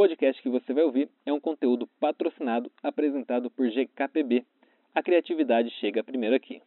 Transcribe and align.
podcast 0.00 0.42
que 0.42 0.48
você 0.48 0.72
vai 0.72 0.82
ouvir 0.82 1.10
é 1.26 1.30
um 1.30 1.38
conteúdo 1.38 1.86
patrocinado 2.00 2.72
apresentado 2.82 3.50
por 3.50 3.68
GKPB. 3.68 4.46
A 4.94 5.02
criatividade 5.02 5.68
chega 5.78 6.02
primeiro 6.02 6.34
aqui. 6.34 6.62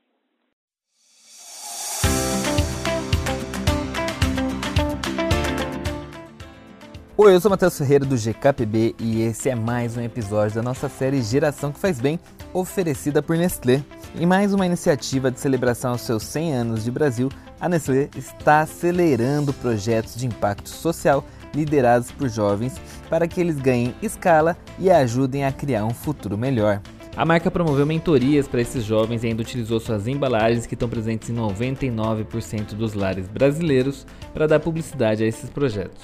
Oi, 7.17 7.33
eu 7.33 7.41
sou 7.41 7.49
Matheus 7.49 7.75
Ferreira 7.75 8.05
do 8.05 8.15
GKPB 8.15 8.93
e 8.99 9.23
esse 9.23 9.50
é 9.50 9.55
mais 9.55 9.97
um 9.97 10.02
episódio 10.02 10.57
da 10.57 10.61
nossa 10.61 10.88
série 10.88 11.23
Geração 11.23 11.71
que 11.71 11.79
Faz 11.79 12.00
Bem, 12.00 12.20
oferecida 12.54 13.23
por 13.23 13.36
Nestlé. 13.36 13.84
Em 14.15 14.27
mais 14.27 14.54
uma 14.54 14.68
iniciativa 14.68 15.31
de 15.31 15.39
celebração 15.39 15.93
aos 15.93 16.02
seus 16.02 16.21
100 16.21 16.54
anos 16.54 16.84
de 16.84 16.91
Brasil, 16.91 17.29
a 17.59 17.68
Nestlé 17.68 18.11
está 18.15 18.59
acelerando 18.59 19.52
projetos 19.55 20.15
de 20.15 20.27
impacto 20.27 20.70
social 20.70 21.25
liderados 21.54 22.11
por 22.11 22.29
jovens 22.29 22.79
para 23.09 23.27
que 23.27 23.39
eles 23.39 23.57
ganhem 23.57 23.93
escala 24.02 24.57
e 24.79 24.89
ajudem 24.89 25.45
a 25.45 25.52
criar 25.52 25.85
um 25.85 25.94
futuro 25.94 26.38
melhor. 26.38 26.81
A 27.16 27.25
marca 27.25 27.52
promoveu 27.52 27.85
mentorias 27.85 28.48
para 28.48 28.61
esses 28.61 28.84
jovens 28.84 29.23
e 29.23 29.27
ainda 29.27 29.44
utilizou 29.44 29.80
suas 29.80 30.08
embalagens 30.08 30.66
que 30.66 30.73
estão 30.73 30.89
presentes 30.89 31.30
em 31.30 31.35
99% 31.35 32.73
dos 32.73 32.95
lares 32.95 33.27
brasileiros 33.27 34.05
para 34.34 34.47
dar 34.47 34.59
publicidade 34.59 35.23
a 35.23 35.27
esses 35.27 35.49
projetos. 35.49 36.02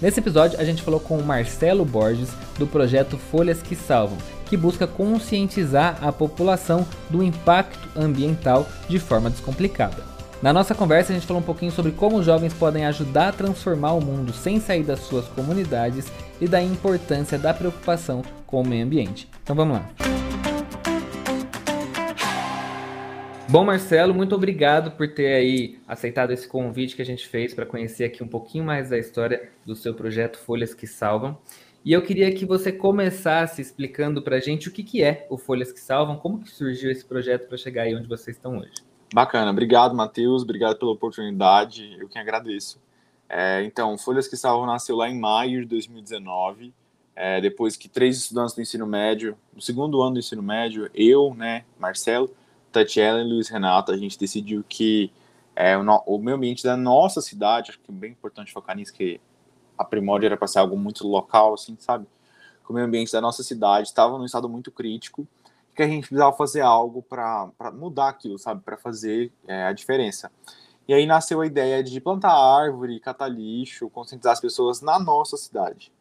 Nesse 0.00 0.20
episódio, 0.20 0.58
a 0.58 0.64
gente 0.64 0.82
falou 0.82 1.00
com 1.00 1.18
o 1.18 1.24
Marcelo 1.24 1.84
Borges 1.84 2.30
do 2.58 2.66
projeto 2.66 3.18
Folhas 3.18 3.62
que 3.62 3.76
Salvam, 3.76 4.18
que 4.46 4.56
busca 4.56 4.86
conscientizar 4.86 5.98
a 6.02 6.10
população 6.10 6.86
do 7.10 7.22
impacto 7.22 7.88
ambiental 7.94 8.66
de 8.88 8.98
forma 8.98 9.28
descomplicada. 9.28 10.15
Na 10.46 10.52
nossa 10.52 10.76
conversa, 10.76 11.10
a 11.10 11.14
gente 11.16 11.26
falou 11.26 11.42
um 11.42 11.44
pouquinho 11.44 11.72
sobre 11.72 11.90
como 11.90 12.18
os 12.18 12.24
jovens 12.24 12.54
podem 12.54 12.86
ajudar 12.86 13.30
a 13.30 13.32
transformar 13.32 13.94
o 13.94 14.00
mundo 14.00 14.32
sem 14.32 14.60
sair 14.60 14.84
das 14.84 15.00
suas 15.00 15.26
comunidades 15.26 16.06
e 16.40 16.46
da 16.46 16.62
importância 16.62 17.36
da 17.36 17.52
preocupação 17.52 18.22
com 18.46 18.62
o 18.62 18.64
meio 18.64 18.84
ambiente. 18.84 19.28
Então 19.42 19.56
vamos 19.56 19.78
lá. 19.78 19.90
Bom, 23.48 23.64
Marcelo, 23.64 24.14
muito 24.14 24.36
obrigado 24.36 24.92
por 24.92 25.08
ter 25.08 25.34
aí 25.34 25.80
aceitado 25.84 26.30
esse 26.30 26.46
convite 26.46 26.94
que 26.94 27.02
a 27.02 27.04
gente 27.04 27.26
fez 27.26 27.52
para 27.52 27.66
conhecer 27.66 28.04
aqui 28.04 28.22
um 28.22 28.28
pouquinho 28.28 28.62
mais 28.62 28.88
da 28.88 28.96
história 28.96 29.50
do 29.64 29.74
seu 29.74 29.94
projeto 29.94 30.38
Folhas 30.38 30.72
que 30.72 30.86
Salvam. 30.86 31.36
E 31.84 31.92
eu 31.92 32.02
queria 32.02 32.32
que 32.32 32.46
você 32.46 32.70
começasse 32.70 33.60
explicando 33.60 34.22
para 34.22 34.36
a 34.36 34.40
gente 34.40 34.68
o 34.68 34.72
que, 34.72 34.84
que 34.84 35.02
é 35.02 35.26
o 35.28 35.36
Folhas 35.36 35.72
que 35.72 35.80
Salvam, 35.80 36.18
como 36.18 36.38
que 36.38 36.50
surgiu 36.50 36.88
esse 36.88 37.04
projeto 37.04 37.48
para 37.48 37.58
chegar 37.58 37.82
aí 37.82 37.96
onde 37.96 38.06
vocês 38.06 38.36
estão 38.36 38.58
hoje. 38.58 38.86
Bacana, 39.14 39.50
obrigado, 39.50 39.94
Matheus, 39.94 40.42
obrigado 40.42 40.78
pela 40.78 40.90
oportunidade, 40.90 41.96
eu 41.98 42.08
que 42.08 42.18
agradeço. 42.18 42.80
É, 43.28 43.62
então, 43.64 43.96
Folhas 43.96 44.26
que 44.26 44.36
Salvam 44.36 44.66
nasceu 44.66 44.96
lá 44.96 45.08
em 45.08 45.18
maio 45.18 45.60
de 45.60 45.66
2019, 45.66 46.74
é, 47.14 47.40
depois 47.40 47.76
que 47.76 47.88
três 47.88 48.16
estudantes 48.18 48.54
do 48.54 48.60
ensino 48.60 48.86
médio, 48.86 49.36
no 49.54 49.60
segundo 49.60 50.02
ano 50.02 50.14
do 50.14 50.18
ensino 50.18 50.42
médio, 50.42 50.90
eu, 50.92 51.34
né, 51.34 51.64
Marcelo, 51.78 52.30
Tatiana 52.72 53.20
e 53.20 53.24
Luiz 53.24 53.48
Renato, 53.48 53.92
a 53.92 53.96
gente 53.96 54.18
decidiu 54.18 54.64
que 54.68 55.10
é, 55.54 55.76
o, 55.78 55.82
no, 55.82 56.02
o 56.04 56.18
meio 56.18 56.36
ambiente 56.36 56.62
da 56.62 56.76
nossa 56.76 57.22
cidade, 57.22 57.70
acho 57.70 57.80
que 57.80 57.90
é 57.90 57.94
bem 57.94 58.10
importante 58.10 58.52
focar 58.52 58.76
nisso, 58.76 58.92
que 58.92 59.20
a 59.78 59.84
Primórdia 59.84 60.26
era 60.26 60.36
para 60.36 60.48
ser 60.48 60.58
algo 60.58 60.76
muito 60.76 61.06
local, 61.06 61.54
assim, 61.54 61.76
sabe? 61.78 62.06
Que 62.64 62.70
o 62.70 62.74
meio 62.74 62.86
ambiente 62.86 63.12
da 63.12 63.20
nossa 63.20 63.42
cidade 63.42 63.88
estava 63.88 64.18
num 64.18 64.24
estado 64.24 64.48
muito 64.48 64.70
crítico, 64.70 65.26
que 65.76 65.82
a 65.82 65.88
gente 65.88 66.08
precisava 66.08 66.34
fazer 66.36 66.62
algo 66.62 67.02
para 67.02 67.52
mudar 67.74 68.08
aquilo, 68.08 68.38
sabe? 68.38 68.62
Para 68.62 68.76
fazer 68.76 69.32
é, 69.46 69.64
a 69.64 69.72
diferença. 69.72 70.32
E 70.88 70.94
aí 70.94 71.04
nasceu 71.04 71.40
a 71.40 71.46
ideia 71.46 71.82
de 71.82 72.00
plantar 72.00 72.32
árvore, 72.32 73.00
catar 73.00 73.28
lixo, 73.28 73.90
conscientizar 73.90 74.32
as 74.32 74.40
pessoas 74.40 74.80
na 74.80 74.98
nossa 74.98 75.36
cidade. 75.36 75.92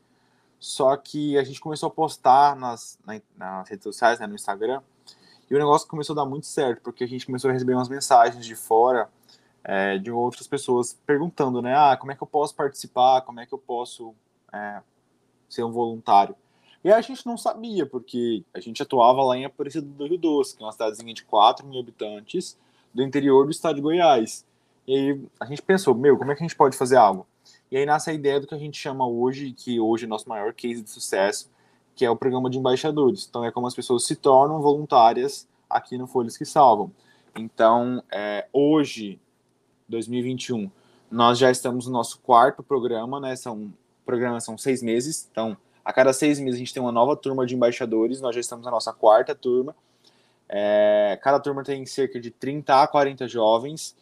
Só 0.60 0.96
que 0.96 1.38
a 1.38 1.44
gente 1.44 1.60
começou 1.60 1.88
a 1.88 1.92
postar 1.92 2.56
nas, 2.56 2.98
nas 3.36 3.70
redes 3.70 3.84
sociais, 3.84 4.20
né, 4.20 4.28
no 4.28 4.36
Instagram, 4.36 4.82
e 5.50 5.56
o 5.56 5.60
negócio 5.60 5.88
começou 5.88 6.14
a 6.14 6.24
dar 6.24 6.26
muito 6.26 6.48
certo, 6.48 6.82
porque 6.82 7.04
a 7.04 7.08
gente 7.08 7.26
começou 7.26 7.50
a 7.50 7.54
receber 7.54 7.74
umas 7.74 7.90
mensagens 7.90 8.44
de 8.46 8.56
fora, 8.56 9.10
é, 9.64 9.98
de 9.98 10.12
outras 10.12 10.48
pessoas, 10.48 10.94
perguntando, 11.06 11.62
né? 11.62 11.76
Ah, 11.76 11.98
como 11.98 12.12
é 12.12 12.16
que 12.16 12.24
eu 12.24 12.28
posso 12.28 12.56
participar? 12.56 13.22
Como 13.22 13.40
é 13.40 13.46
que 13.46 13.54
eu 13.54 13.58
posso 13.58 14.16
é, 14.54 14.82
ser 15.50 15.64
um 15.64 15.72
voluntário? 15.72 16.36
E 16.86 16.92
a 16.92 17.02
gente 17.02 17.26
não 17.26 17.36
sabia, 17.36 17.84
porque 17.84 18.44
a 18.54 18.60
gente 18.60 18.80
atuava 18.80 19.24
lá 19.24 19.36
em 19.36 19.44
Aparecida 19.44 19.88
do 19.88 20.06
Rio 20.06 20.20
Doce, 20.20 20.56
que 20.56 20.62
é 20.62 20.66
uma 20.68 20.72
cidadezinha 20.72 21.16
de 21.16 21.24
4 21.24 21.66
mil 21.66 21.80
habitantes, 21.80 22.56
do 22.94 23.02
interior 23.02 23.46
do 23.46 23.50
estado 23.50 23.78
de 23.78 23.82
Goiás. 23.82 24.46
E 24.88 24.96
aí 24.96 25.22
a 25.40 25.46
gente 25.48 25.64
pensou, 25.64 25.96
meu, 25.96 26.16
como 26.16 26.32
é 26.32 26.36
que 26.36 26.44
a 26.44 26.48
gente 26.48 26.56
pode 26.56 26.78
fazer 26.78 26.98
algo? 26.98 27.26
E 27.72 27.78
aí 27.78 27.88
nasce 27.88 28.12
a 28.12 28.14
ideia 28.14 28.40
do 28.40 28.46
que 28.46 28.54
a 28.54 28.60
gente 28.60 28.80
chama 28.80 29.04
hoje, 29.08 29.52
que 29.52 29.80
hoje 29.80 30.06
é 30.06 30.08
nosso 30.08 30.30
maior 30.30 30.54
case 30.54 30.84
de 30.84 30.90
sucesso, 30.92 31.50
que 31.96 32.06
é 32.06 32.10
o 32.12 32.16
programa 32.16 32.52
de 32.52 32.60
embaixadores. 32.60 33.26
Então, 33.28 33.44
é 33.44 33.52
como 33.52 33.66
as 33.66 33.74
pessoas 33.74 34.06
se 34.06 34.16
tornam 34.16 34.62
voluntárias 34.62 35.48
aqui 35.68 35.98
no 35.98 36.06
Folhas 36.06 36.38
que 36.38 36.46
Salvam. 36.46 36.92
Então, 37.36 38.04
é, 38.12 38.48
hoje, 38.54 39.20
2021, 39.90 40.70
nós 41.10 41.40
já 41.40 41.50
estamos 41.50 41.88
no 41.88 41.94
nosso 41.94 42.20
quarto 42.20 42.62
programa, 42.62 43.20
né? 43.20 43.36
São 43.36 43.74
programas 44.06 44.44
são 44.44 44.56
seis 44.56 44.84
meses. 44.84 45.28
Então, 45.32 45.58
a 45.86 45.94
cada 45.94 46.12
seis 46.12 46.40
meses 46.40 46.56
a 46.56 46.60
gente 46.60 46.74
tem 46.74 46.82
uma 46.82 46.92
nova 46.92 47.16
turma 47.16 47.46
de 47.46 47.54
embaixadores. 47.54 48.20
Nós 48.20 48.34
já 48.34 48.42
estamos 48.42 48.66
na 48.66 48.72
nossa 48.72 48.92
quarta 48.92 49.36
turma. 49.36 49.76
É, 50.50 51.18
cada 51.22 51.40
turma 51.40 51.64
tem 51.64 51.86
cerca 51.86 52.20
de 52.20 52.32
30 52.32 52.82
a 52.82 52.88
40 52.88 53.28
jovens. 53.28 53.96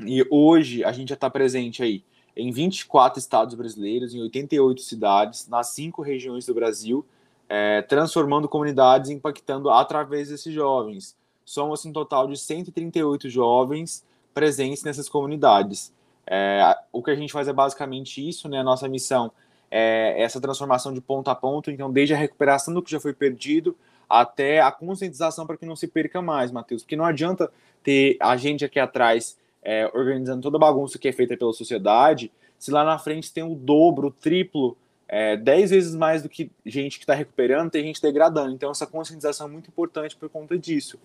E 0.00 0.26
hoje 0.28 0.82
a 0.82 0.90
gente 0.90 1.10
já 1.10 1.14
está 1.14 1.30
presente 1.30 1.82
aí 1.84 2.02
em 2.36 2.50
24 2.50 3.18
estados 3.18 3.54
brasileiros, 3.54 4.14
em 4.14 4.20
88 4.22 4.80
cidades, 4.80 5.48
nas 5.48 5.68
cinco 5.68 6.02
regiões 6.02 6.46
do 6.46 6.54
Brasil, 6.54 7.04
é, 7.48 7.82
transformando 7.82 8.48
comunidades 8.48 9.10
impactando 9.10 9.70
através 9.70 10.28
desses 10.28 10.52
jovens. 10.52 11.16
Somos 11.44 11.84
um 11.84 11.92
total 11.92 12.26
de 12.28 12.36
138 12.36 13.28
jovens 13.28 14.04
presentes 14.34 14.84
nessas 14.84 15.08
comunidades. 15.08 15.92
É, 16.26 16.76
o 16.92 17.02
que 17.02 17.10
a 17.10 17.16
gente 17.16 17.32
faz 17.32 17.48
é 17.48 17.52
basicamente 17.52 18.26
isso, 18.26 18.48
né? 18.48 18.58
A 18.58 18.64
nossa 18.64 18.86
missão 18.86 19.26
é 19.26 19.30
essa 19.70 20.40
transformação 20.40 20.92
de 20.92 21.00
ponto 21.00 21.28
a 21.28 21.34
ponto, 21.34 21.70
então 21.70 21.92
desde 21.92 22.14
a 22.14 22.16
recuperação 22.16 22.72
do 22.72 22.82
que 22.82 22.90
já 22.90 22.98
foi 22.98 23.12
perdido 23.12 23.76
até 24.08 24.60
a 24.60 24.72
conscientização 24.72 25.46
para 25.46 25.56
que 25.56 25.66
não 25.66 25.76
se 25.76 25.86
perca 25.86 26.22
mais, 26.22 26.50
Matheus, 26.50 26.82
porque 26.82 26.96
não 26.96 27.04
adianta 27.04 27.52
ter 27.82 28.16
a 28.20 28.36
gente 28.36 28.64
aqui 28.64 28.78
atrás 28.78 29.36
é, 29.62 29.86
organizando 29.92 30.40
toda 30.40 30.56
a 30.56 30.60
bagunça 30.60 30.98
que 30.98 31.08
é 31.08 31.12
feita 31.12 31.36
pela 31.36 31.52
sociedade, 31.52 32.32
se 32.58 32.70
lá 32.70 32.84
na 32.84 32.98
frente 32.98 33.32
tem 33.32 33.44
o 33.44 33.54
dobro, 33.54 34.08
o 34.08 34.10
triplo, 34.10 34.76
é, 35.06 35.36
dez 35.36 35.70
vezes 35.70 35.94
mais 35.94 36.22
do 36.22 36.28
que 36.28 36.50
gente 36.66 36.98
que 36.98 37.04
está 37.04 37.14
recuperando, 37.14 37.70
tem 37.70 37.84
gente 37.84 38.02
degradando. 38.02 38.52
Então, 38.52 38.70
essa 38.70 38.86
conscientização 38.86 39.46
é 39.46 39.50
muito 39.50 39.68
importante 39.68 40.16
por 40.16 40.28
conta 40.28 40.58
disso. 40.58 40.98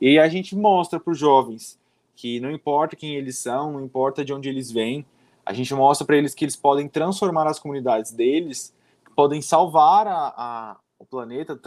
E 0.00 0.18
a 0.18 0.28
gente 0.28 0.54
mostra 0.54 1.00
para 1.00 1.10
os 1.10 1.18
jovens 1.18 1.78
que 2.14 2.40
não 2.40 2.50
importa 2.50 2.96
quem 2.96 3.14
eles 3.14 3.38
são, 3.38 3.72
não 3.72 3.84
importa 3.84 4.24
de 4.24 4.32
onde 4.32 4.48
eles 4.48 4.70
vêm, 4.70 5.06
a 5.46 5.52
gente 5.52 5.72
mostra 5.72 6.04
para 6.04 6.16
eles 6.16 6.34
que 6.34 6.44
eles 6.44 6.56
podem 6.56 6.88
transformar 6.88 7.46
as 7.46 7.60
comunidades 7.60 8.10
deles, 8.10 8.74
podem 9.14 9.40
salvar 9.40 10.08
a, 10.08 10.34
a, 10.36 10.76
o 10.98 11.06
planeta, 11.06 11.58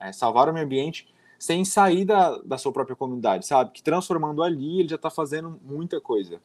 é, 0.00 0.12
salvar 0.12 0.48
o 0.48 0.52
meio 0.52 0.66
ambiente 0.66 1.06
sem 1.38 1.64
sair 1.64 2.04
da, 2.04 2.38
da 2.44 2.58
sua 2.58 2.72
própria 2.72 2.96
comunidade, 2.96 3.46
sabe? 3.46 3.70
Que 3.72 3.82
transformando 3.82 4.42
ali, 4.42 4.80
ele 4.80 4.88
já 4.88 4.96
está 4.96 5.10
fazendo 5.10 5.58
muita 5.64 6.00
coisa. 6.00 6.40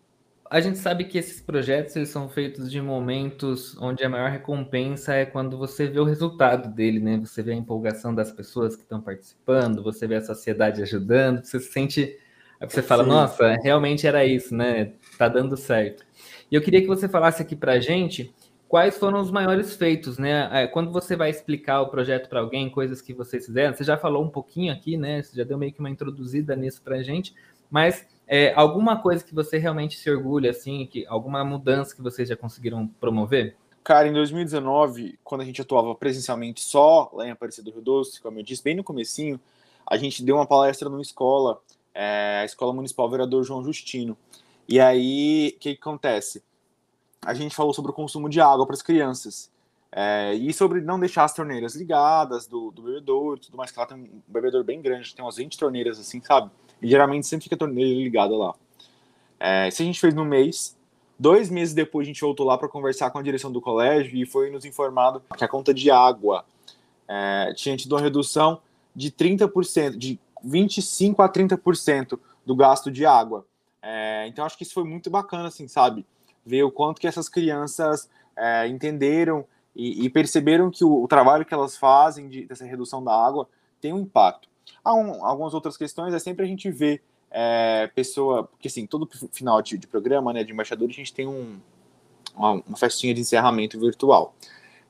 A 0.49 0.61
gente 0.61 0.77
sabe 0.77 1.03
que 1.03 1.17
esses 1.17 1.41
projetos 1.41 1.95
eles 1.95 2.09
são 2.09 2.29
feitos 2.29 2.71
de 2.71 2.81
momentos 2.81 3.77
onde 3.79 4.03
a 4.03 4.09
maior 4.09 4.31
recompensa 4.31 5.13
é 5.13 5.25
quando 5.25 5.57
você 5.57 5.87
vê 5.87 5.99
o 5.99 6.05
resultado 6.05 6.73
dele, 6.73 6.99
né? 6.99 7.17
Você 7.17 7.43
vê 7.43 7.51
a 7.51 7.55
empolgação 7.55 8.15
das 8.15 8.31
pessoas 8.31 8.75
que 8.75 8.83
estão 8.83 9.01
participando, 9.01 9.83
você 9.83 10.07
vê 10.07 10.15
a 10.15 10.21
sociedade 10.21 10.81
ajudando, 10.81 11.43
você 11.43 11.59
se 11.59 11.71
sente. 11.71 12.17
Aí 12.59 12.69
você 12.69 12.81
fala, 12.81 13.03
Sim. 13.03 13.09
nossa, 13.09 13.55
realmente 13.61 14.07
era 14.07 14.25
isso, 14.25 14.55
né? 14.55 14.93
Tá 15.17 15.27
dando 15.27 15.57
certo. 15.57 16.05
E 16.51 16.55
eu 16.55 16.61
queria 16.61 16.81
que 16.81 16.87
você 16.87 17.09
falasse 17.09 17.41
aqui 17.41 17.55
pra 17.55 17.79
gente 17.79 18.33
quais 18.67 18.97
foram 18.97 19.19
os 19.19 19.31
maiores 19.31 19.75
feitos, 19.75 20.17
né? 20.17 20.49
É, 20.51 20.67
quando 20.67 20.91
você 20.91 21.15
vai 21.15 21.29
explicar 21.29 21.81
o 21.81 21.87
projeto 21.87 22.29
para 22.29 22.39
alguém, 22.39 22.69
coisas 22.69 23.01
que 23.01 23.13
vocês 23.13 23.45
fizeram, 23.45 23.73
você 23.73 23.83
já 23.83 23.97
falou 23.97 24.23
um 24.23 24.29
pouquinho 24.29 24.73
aqui, 24.73 24.97
né? 24.97 25.21
Você 25.21 25.35
já 25.35 25.43
deu 25.43 25.57
meio 25.57 25.71
que 25.71 25.79
uma 25.79 25.89
introduzida 25.89 26.55
nisso 26.55 26.81
para 26.81 27.01
gente, 27.01 27.33
mas 27.69 28.05
é, 28.27 28.53
alguma 28.53 29.01
coisa 29.01 29.23
que 29.23 29.33
você 29.33 29.57
realmente 29.57 29.97
se 29.97 30.09
orgulha, 30.09 30.51
assim, 30.51 30.85
que 30.85 31.05
alguma 31.07 31.43
mudança 31.43 31.95
que 31.95 32.01
vocês 32.01 32.27
já 32.27 32.35
conseguiram 32.35 32.87
promover? 32.99 33.55
Cara, 33.83 34.07
em 34.07 34.13
2019, 34.13 35.17
quando 35.23 35.41
a 35.41 35.45
gente 35.45 35.61
atuava 35.61 35.95
presencialmente 35.95 36.61
só 36.61 37.09
lá 37.13 37.25
em 37.25 37.31
Aparecida 37.31 37.71
do 37.71 37.73
Rio 37.73 37.81
Doce, 37.81 38.21
como 38.21 38.37
eu 38.37 38.43
disse, 38.43 38.61
bem 38.61 38.75
no 38.75 38.83
comecinho, 38.83 39.39
a 39.89 39.95
gente 39.95 40.21
deu 40.23 40.35
uma 40.35 40.45
palestra 40.45 40.89
numa 40.89 41.01
escola, 41.01 41.61
é, 41.93 42.39
a 42.41 42.45
Escola 42.45 42.73
Municipal 42.73 43.09
Vereador 43.09 43.45
João 43.45 43.63
Justino. 43.63 44.17
E 44.67 44.79
aí, 44.79 45.53
o 45.55 45.59
que, 45.59 45.75
que 45.75 45.81
acontece? 45.81 46.43
a 47.27 47.33
gente 47.33 47.53
falou 47.53 47.73
sobre 47.73 47.91
o 47.91 47.93
consumo 47.93 48.29
de 48.29 48.39
água 48.39 48.65
para 48.65 48.73
as 48.73 48.81
crianças. 48.81 49.51
É, 49.91 50.33
e 50.33 50.53
sobre 50.53 50.79
não 50.79 50.97
deixar 50.97 51.25
as 51.25 51.33
torneiras 51.33 51.75
ligadas 51.75 52.47
do, 52.47 52.71
do 52.71 52.83
bebedouro 52.83 53.37
e 53.37 53.41
tudo 53.41 53.57
mais, 53.57 53.69
que 53.69 53.77
lá 53.77 53.85
tem 53.85 53.97
um 53.97 54.21
bebedouro 54.25 54.63
bem 54.63 54.81
grande, 54.81 55.13
tem 55.13 55.23
umas 55.23 55.35
20 55.35 55.57
torneiras 55.57 55.99
assim, 55.99 56.21
sabe? 56.21 56.49
E 56.81 56.87
geralmente 56.87 57.27
sempre 57.27 57.43
fica 57.43 57.55
a 57.55 57.59
torneira 57.59 57.89
ligada 57.89 58.35
lá. 58.35 58.55
É, 59.39 59.67
isso 59.67 59.81
a 59.81 59.85
gente 59.85 59.99
fez 59.99 60.13
no 60.13 60.23
mês. 60.23 60.77
Dois 61.19 61.49
meses 61.49 61.73
depois 61.73 62.05
a 62.05 62.09
gente 62.09 62.21
voltou 62.21 62.45
lá 62.45 62.57
para 62.57 62.69
conversar 62.69 63.11
com 63.11 63.17
a 63.17 63.21
direção 63.21 63.51
do 63.51 63.59
colégio 63.59 64.15
e 64.15 64.25
foi 64.25 64.49
nos 64.49 64.63
informado 64.63 65.21
que 65.35 65.43
a 65.43 65.47
conta 65.49 65.73
de 65.73 65.91
água 65.91 66.45
é, 67.07 67.53
tinha 67.55 67.75
tido 67.75 67.93
uma 67.93 68.01
redução 68.01 68.61
de 68.95 69.11
30%, 69.11 69.97
de 69.97 70.17
25% 70.45 71.15
a 71.19 71.27
30% 71.27 72.17
do 72.45 72.55
gasto 72.55 72.89
de 72.89 73.05
água. 73.05 73.45
É, 73.89 74.27
então 74.27 74.43
acho 74.43 74.57
que 74.57 74.63
isso 74.63 74.73
foi 74.73 74.83
muito 74.83 75.09
bacana, 75.09 75.47
assim, 75.47 75.65
sabe? 75.65 76.05
Ver 76.45 76.63
o 76.63 76.71
quanto 76.71 76.99
que 76.99 77.07
essas 77.07 77.29
crianças 77.29 78.09
é, 78.35 78.67
entenderam 78.67 79.45
e, 79.73 80.03
e, 80.05 80.09
perceberam 80.09 80.69
que 80.69 80.83
o, 80.83 81.03
o, 81.03 81.07
trabalho 81.07 81.45
que 81.45 81.53
elas 81.53 81.77
fazem 81.77 82.27
de, 82.27 82.45
dessa 82.45 82.65
redução 82.65 83.01
da 83.01 83.13
água 83.13 83.47
tem 83.79 83.93
um 83.93 83.99
impacto. 83.99 84.49
Há 84.83 84.93
um, 84.93 85.23
algumas 85.25 85.53
outras 85.53 85.77
questões, 85.77 86.13
é 86.13 86.19
sempre 86.19 86.43
a 86.43 86.47
gente 86.47 86.69
ver 86.69 87.01
é, 87.31 87.89
pessoa, 87.95 88.43
porque 88.43 88.67
assim, 88.67 88.85
todo 88.85 89.07
final 89.31 89.61
de, 89.61 89.77
de, 89.77 89.87
programa, 89.87 90.33
né, 90.33 90.43
de 90.43 90.51
embaixador, 90.51 90.89
a 90.89 90.93
gente 90.93 91.13
tem 91.13 91.25
um, 91.25 91.57
uma, 92.35 92.61
uma 92.67 92.77
festinha 92.77 93.13
de 93.13 93.21
encerramento 93.21 93.79
virtual. 93.79 94.35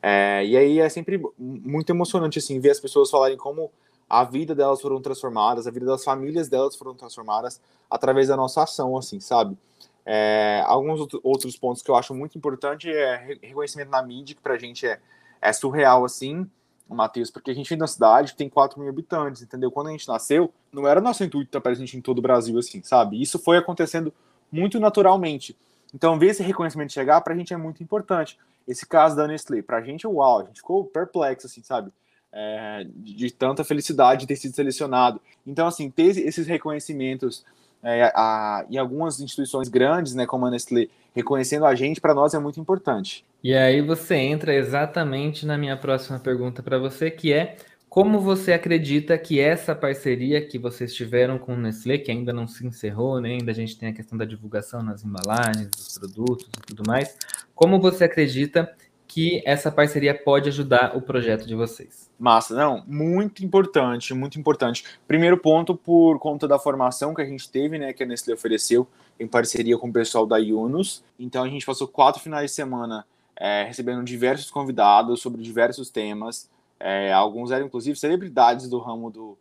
É, 0.01 0.43
e 0.43 0.57
aí 0.57 0.79
é 0.79 0.89
sempre 0.89 1.21
muito 1.37 1.91
emocionante, 1.91 2.39
assim, 2.39 2.59
ver 2.59 2.71
as 2.71 2.79
pessoas 2.79 3.11
falarem 3.11 3.37
como 3.37 3.69
a 4.09 4.23
vida 4.23 4.55
delas 4.55 4.81
foram 4.81 5.01
transformadas, 5.01 5.67
a 5.67 5.71
vida 5.71 5.85
das 5.85 6.03
famílias 6.03 6.47
delas 6.47 6.75
foram 6.75 6.93
transformadas 6.93 7.61
através 7.89 8.27
da 8.27 8.37
nossa 8.37 8.63
ação, 8.63 8.97
assim, 8.97 9.19
sabe? 9.19 9.57
É, 10.05 10.63
alguns 10.65 11.05
outros 11.23 11.57
pontos 11.57 11.81
que 11.81 11.91
eu 11.91 11.95
acho 11.95 12.13
muito 12.13 12.37
importante 12.37 12.89
é 12.89 13.37
reconhecimento 13.41 13.89
na 13.89 14.01
mídia, 14.01 14.35
que 14.35 14.41
pra 14.41 14.57
gente 14.57 14.87
é, 14.87 14.99
é 15.41 15.51
surreal, 15.51 16.05
assim, 16.05 16.49
Matheus, 16.87 17.29
porque 17.29 17.51
a 17.51 17.53
gente 17.53 17.67
vem 17.67 17.77
da 17.77 17.87
cidade 17.87 18.31
que 18.31 18.37
tem 18.37 18.49
4 18.49 18.79
mil 18.79 18.89
habitantes, 18.89 19.41
entendeu? 19.41 19.69
Quando 19.69 19.87
a 19.87 19.91
gente 19.91 20.07
nasceu, 20.07 20.53
não 20.71 20.87
era 20.87 21.01
nosso 21.01 21.23
intuito 21.23 21.49
estar 21.49 21.59
presente 21.59 21.97
em 21.97 22.01
todo 22.01 22.19
o 22.19 22.21
Brasil, 22.21 22.57
assim, 22.57 22.81
sabe? 22.81 23.21
Isso 23.21 23.37
foi 23.37 23.57
acontecendo 23.57 24.13
muito 24.49 24.79
naturalmente. 24.79 25.57
Então, 25.93 26.17
ver 26.17 26.27
esse 26.27 26.43
reconhecimento 26.43 26.93
chegar, 26.93 27.19
pra 27.21 27.35
gente 27.35 27.53
é 27.53 27.57
muito 27.57 27.83
importante. 27.83 28.37
Esse 28.67 28.85
caso 28.85 29.15
da 29.15 29.27
Nestlé, 29.27 29.61
pra 29.61 29.81
gente, 29.81 30.07
uau, 30.07 30.39
a 30.39 30.43
gente 30.45 30.57
ficou 30.57 30.85
perplexo, 30.85 31.47
assim, 31.47 31.61
sabe? 31.63 31.91
É, 32.39 32.85
de, 32.95 33.31
tanta 33.31 33.63
felicidade 33.63 34.21
de 34.21 34.27
ter 34.27 34.35
sido 34.35 34.53
selecionado. 34.53 35.19
Então, 35.45 35.65
assim, 35.65 35.89
ter 35.89 36.15
esses 36.19 36.45
reconhecimentos 36.45 37.43
é, 37.81 38.11
a, 38.13 38.63
em 38.69 38.77
algumas 38.77 39.19
instituições 39.19 39.69
grandes, 39.69 40.13
né, 40.13 40.27
como 40.27 40.45
a 40.45 40.51
Nestlé, 40.51 40.87
reconhecendo 41.15 41.65
a 41.65 41.73
gente, 41.73 41.99
para 41.99 42.13
nós 42.13 42.35
é 42.35 42.39
muito 42.39 42.59
importante. 42.59 43.25
E 43.43 43.55
aí 43.55 43.81
você 43.81 44.15
entra 44.15 44.53
exatamente 44.53 45.47
na 45.47 45.57
minha 45.57 45.75
próxima 45.75 46.19
pergunta 46.19 46.61
para 46.61 46.77
você, 46.77 47.09
que 47.09 47.33
é 47.33 47.55
como 47.89 48.19
você 48.19 48.53
acredita 48.53 49.17
que 49.17 49.39
essa 49.39 49.73
parceria 49.73 50.45
que 50.45 50.59
vocês 50.59 50.93
tiveram 50.93 51.39
com 51.39 51.53
o 51.53 51.57
Nestlé, 51.57 51.97
que 51.97 52.11
ainda 52.11 52.31
não 52.31 52.47
se 52.47 52.67
encerrou, 52.67 53.19
né? 53.19 53.29
ainda 53.29 53.51
a 53.51 53.55
gente 53.55 53.75
tem 53.75 53.89
a 53.89 53.93
questão 53.93 54.15
da 54.15 54.25
divulgação 54.25 54.83
nas 54.83 55.03
embalagens, 55.03 55.67
dos 55.69 55.97
produtos 55.97 56.47
e 56.47 56.67
tudo 56.67 56.83
mais, 56.85 57.17
como 57.55 57.79
você 57.79 58.03
acredita 58.03 58.71
que 59.07 59.41
essa 59.45 59.71
parceria 59.71 60.13
pode 60.13 60.49
ajudar 60.49 60.95
o 60.95 61.01
projeto 61.01 61.47
de 61.47 61.55
vocês? 61.55 62.09
Massa, 62.19 62.53
não, 62.53 62.83
muito 62.85 63.43
importante, 63.45 64.13
muito 64.13 64.37
importante. 64.37 64.83
Primeiro 65.07 65.37
ponto, 65.37 65.75
por 65.75 66.19
conta 66.19 66.47
da 66.47 66.59
formação 66.59 67.13
que 67.13 67.21
a 67.21 67.25
gente 67.25 67.49
teve, 67.49 67.79
né, 67.79 67.93
que 67.93 68.03
a 68.03 68.05
Nestlé 68.05 68.33
ofereceu 68.33 68.87
em 69.19 69.27
parceria 69.27 69.77
com 69.77 69.89
o 69.89 69.93
pessoal 69.93 70.25
da 70.25 70.37
Yunus. 70.37 71.03
Então 71.17 71.43
a 71.43 71.49
gente 71.49 71.65
passou 71.65 71.87
quatro 71.87 72.21
finais 72.21 72.51
de 72.51 72.55
semana 72.55 73.05
é, 73.35 73.63
recebendo 73.63 74.03
diversos 74.03 74.51
convidados 74.51 75.21
sobre 75.21 75.41
diversos 75.41 75.89
temas. 75.89 76.49
É, 76.79 77.13
alguns 77.13 77.51
eram 77.51 77.67
inclusive 77.67 77.97
celebridades 77.97 78.67
do 78.69 78.77
ramo 78.79 79.09
do, 79.09 79.37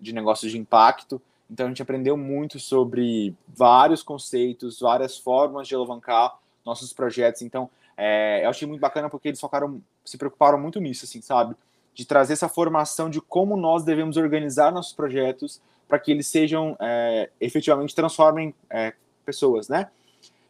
de 0.00 0.12
negócios 0.12 0.50
de 0.50 0.58
impacto. 0.58 1.20
Então 1.50 1.66
a 1.66 1.68
gente 1.68 1.82
aprendeu 1.82 2.16
muito 2.16 2.58
sobre 2.58 3.34
vários 3.46 4.02
conceitos, 4.02 4.80
várias 4.80 5.18
formas 5.18 5.68
de 5.68 5.74
alavancar 5.74 6.38
nossos 6.64 6.92
projetos. 6.92 7.42
Então 7.42 7.68
é, 7.96 8.44
eu 8.44 8.50
achei 8.50 8.66
muito 8.66 8.80
bacana 8.80 9.08
porque 9.08 9.28
eles 9.28 9.40
focaram, 9.40 9.82
se 10.04 10.16
preocuparam 10.16 10.58
muito 10.58 10.80
nisso, 10.80 11.04
assim, 11.04 11.20
sabe? 11.20 11.54
De 11.94 12.04
trazer 12.04 12.32
essa 12.32 12.48
formação 12.48 13.10
de 13.10 13.20
como 13.20 13.56
nós 13.56 13.84
devemos 13.84 14.16
organizar 14.16 14.72
nossos 14.72 14.92
projetos 14.92 15.60
para 15.86 15.98
que 15.98 16.10
eles 16.10 16.26
sejam 16.26 16.76
é, 16.80 17.30
efetivamente 17.40 17.94
transformem 17.94 18.54
é, 18.70 18.94
pessoas, 19.24 19.68
né? 19.68 19.90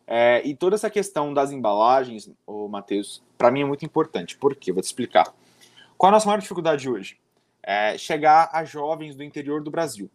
É, 0.07 0.43
e 0.45 0.55
toda 0.55 0.77
essa 0.77 0.91
questão 0.91 1.33
das 1.33 1.53
embalagens, 1.53 2.31
o 2.47 2.69
Matheus, 2.69 3.23
para 3.39 3.51
mim 3.51 3.63
é 3.63 3.65
muito 3.65 3.85
importante. 3.85 4.37
Por 4.37 4.55
quê? 4.55 4.73
Vou 4.73 4.83
te 4.83 4.87
explicar. 4.87 5.33
Qual 5.97 6.09
a 6.09 6.13
nossa 6.13 6.27
maior 6.27 6.41
dificuldade 6.41 6.89
hoje? 6.89 7.19
É 7.63 7.97
chegar 7.97 8.51
a 8.53 8.65
jovens 8.65 9.15
do 9.15 9.23
interior 9.23 9.63
do 9.63 9.71
Brasil. 9.71 10.11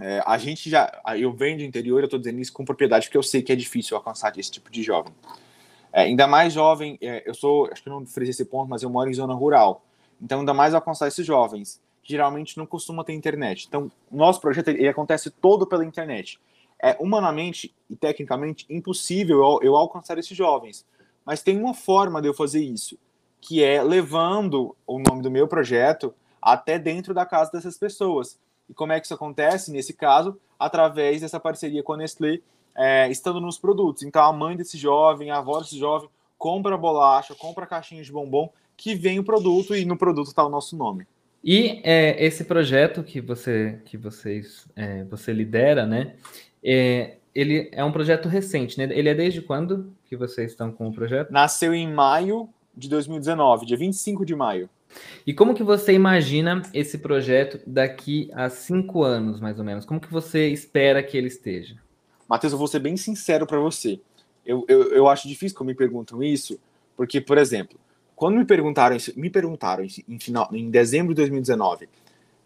É, 0.00 0.22
a 0.24 0.38
gente 0.38 0.70
já, 0.70 1.02
eu 1.16 1.32
venho 1.32 1.58
do 1.58 1.62
interior, 1.62 2.00
eu 2.00 2.06
estou 2.06 2.18
dizendo 2.18 2.40
isso 2.40 2.52
com 2.52 2.64
propriedade 2.64 3.06
porque 3.06 3.18
eu 3.18 3.22
sei 3.22 3.42
que 3.42 3.52
é 3.52 3.56
difícil 3.56 3.96
alcançar 3.96 4.36
esse 4.38 4.50
tipo 4.50 4.70
de 4.70 4.82
jovem. 4.82 5.12
É, 5.92 6.02
ainda 6.02 6.26
mais 6.26 6.52
jovem, 6.52 6.98
é, 7.00 7.28
eu 7.28 7.34
sou, 7.34 7.68
acho 7.70 7.82
que 7.82 7.90
não 7.90 8.06
frisei 8.06 8.30
esse 8.30 8.44
ponto, 8.44 8.68
mas 8.68 8.82
eu 8.82 8.90
moro 8.90 9.10
em 9.10 9.14
zona 9.14 9.34
rural. 9.34 9.84
Então, 10.20 10.40
ainda 10.40 10.54
mais 10.54 10.74
alcançar 10.74 11.08
esses 11.08 11.26
jovens, 11.26 11.80
que 12.02 12.12
geralmente 12.12 12.56
não 12.56 12.66
costumam 12.66 13.04
ter 13.04 13.12
internet. 13.12 13.66
Então, 13.68 13.90
nosso 14.10 14.40
projeto 14.40 14.68
ele 14.68 14.88
acontece 14.88 15.30
todo 15.30 15.66
pela 15.66 15.84
internet 15.84 16.40
é 16.82 16.96
humanamente 16.98 17.72
e 17.88 17.94
tecnicamente 17.94 18.66
impossível 18.68 19.38
eu, 19.38 19.60
eu 19.62 19.76
alcançar 19.76 20.18
esses 20.18 20.36
jovens. 20.36 20.84
Mas 21.24 21.40
tem 21.40 21.56
uma 21.56 21.72
forma 21.72 22.20
de 22.20 22.26
eu 22.26 22.34
fazer 22.34 22.60
isso, 22.60 22.98
que 23.40 23.62
é 23.62 23.80
levando 23.80 24.76
o 24.84 24.98
nome 24.98 25.22
do 25.22 25.30
meu 25.30 25.46
projeto 25.46 26.12
até 26.40 26.80
dentro 26.80 27.14
da 27.14 27.24
casa 27.24 27.52
dessas 27.52 27.78
pessoas. 27.78 28.36
E 28.68 28.74
como 28.74 28.92
é 28.92 28.98
que 28.98 29.06
isso 29.06 29.14
acontece? 29.14 29.70
Nesse 29.70 29.92
caso, 29.92 30.36
através 30.58 31.20
dessa 31.20 31.38
parceria 31.38 31.84
com 31.84 31.92
a 31.92 31.96
Nestlé, 31.96 32.40
é, 32.76 33.10
estando 33.10 33.40
nos 33.40 33.58
produtos. 33.58 34.02
Então, 34.02 34.24
a 34.24 34.32
mãe 34.32 34.56
desse 34.56 34.78
jovem, 34.78 35.30
a 35.30 35.38
avó 35.38 35.60
desse 35.60 35.78
jovem, 35.78 36.08
compra 36.38 36.76
bolacha, 36.76 37.34
compra 37.34 37.66
caixinha 37.66 38.02
de 38.02 38.12
bombom, 38.12 38.50
que 38.76 38.94
vem 38.94 39.18
o 39.18 39.24
produto 39.24 39.76
e 39.76 39.84
no 39.84 39.96
produto 39.96 40.28
está 40.28 40.44
o 40.44 40.48
nosso 40.48 40.76
nome. 40.76 41.06
E 41.44 41.80
é, 41.82 42.24
esse 42.24 42.44
projeto 42.44 43.02
que 43.02 43.20
você 43.20 43.80
que 43.84 43.96
vocês 43.96 44.66
é, 44.76 45.04
você 45.04 45.32
lidera, 45.32 45.86
né? 45.86 46.14
É, 46.62 47.16
ele 47.34 47.68
é 47.72 47.84
um 47.84 47.90
projeto 47.90 48.28
recente, 48.28 48.78
né? 48.78 48.88
Ele 48.92 49.08
é 49.08 49.14
desde 49.14 49.40
quando 49.40 49.92
que 50.04 50.16
vocês 50.16 50.52
estão 50.52 50.70
com 50.70 50.88
o 50.88 50.92
projeto? 50.92 51.32
Nasceu 51.32 51.74
em 51.74 51.92
maio 51.92 52.48
de 52.76 52.88
2019, 52.88 53.66
dia 53.66 53.76
25 53.76 54.24
de 54.24 54.36
maio. 54.36 54.68
E 55.26 55.32
como 55.32 55.54
que 55.54 55.62
você 55.62 55.92
imagina 55.92 56.62
esse 56.74 56.98
projeto 56.98 57.60
daqui 57.66 58.30
a 58.34 58.48
cinco 58.48 59.02
anos, 59.02 59.40
mais 59.40 59.58
ou 59.58 59.64
menos? 59.64 59.84
Como 59.84 60.00
que 60.00 60.12
você 60.12 60.48
espera 60.48 61.02
que 61.02 61.16
ele 61.16 61.28
esteja? 61.28 61.76
Matheus, 62.32 62.54
eu 62.54 62.58
vou 62.58 62.66
ser 62.66 62.78
bem 62.78 62.96
sincero 62.96 63.46
para 63.46 63.60
você. 63.60 64.00
Eu, 64.46 64.64
eu, 64.66 64.90
eu 64.94 65.06
acho 65.06 65.28
difícil 65.28 65.54
que 65.54 65.62
me 65.64 65.74
perguntam 65.74 66.22
isso, 66.22 66.58
porque, 66.96 67.20
por 67.20 67.36
exemplo, 67.36 67.78
quando 68.16 68.38
me 68.38 68.46
perguntaram 68.46 68.96
isso, 68.96 69.12
me 69.14 69.28
perguntaram 69.28 69.84
em, 69.84 70.18
final, 70.18 70.48
em 70.50 70.70
dezembro 70.70 71.12
de 71.12 71.16
2019, 71.16 71.90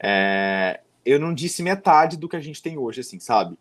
é, 0.00 0.80
eu 1.04 1.20
não 1.20 1.32
disse 1.32 1.62
metade 1.62 2.16
do 2.16 2.28
que 2.28 2.34
a 2.34 2.40
gente 2.40 2.60
tem 2.60 2.76
hoje, 2.76 3.00
assim, 3.00 3.20
sabe? 3.20 3.56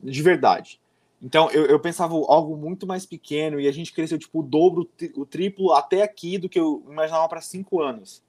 de 0.00 0.22
verdade. 0.22 0.80
Então, 1.20 1.50
eu, 1.50 1.66
eu, 1.66 1.80
pensava 1.80 2.14
algo 2.14 2.56
muito 2.56 2.86
mais 2.86 3.04
pequeno 3.04 3.58
e 3.58 3.66
a 3.66 3.72
gente 3.72 3.92
cresceu, 3.92 4.20
tipo, 4.20 4.38
o 4.38 4.42
dobro, 4.44 4.88
o 5.16 5.26
triplo 5.26 5.72
até 5.72 6.00
aqui 6.00 6.38
do 6.38 6.48
que 6.48 6.60
eu 6.60 6.84
imaginava 6.88 7.28
para 7.28 7.40
cinco 7.40 7.82
anos. 7.82 8.22